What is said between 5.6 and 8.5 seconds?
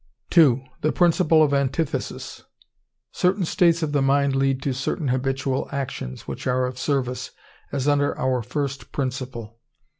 actions, which are of service, as under our